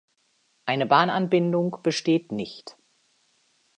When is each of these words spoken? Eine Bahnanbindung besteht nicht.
Eine 0.65 0.87
Bahnanbindung 0.87 1.77
besteht 1.83 2.31
nicht. 2.31 2.75